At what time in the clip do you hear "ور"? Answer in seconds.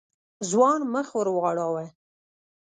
1.17-1.27